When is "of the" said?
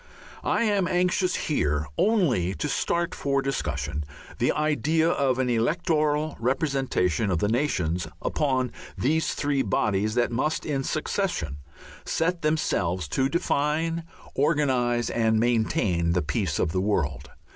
7.29-7.47, 16.57-16.81